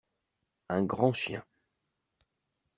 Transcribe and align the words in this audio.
Un 0.69 0.81
grand 0.81 1.13
chien. 1.13 1.43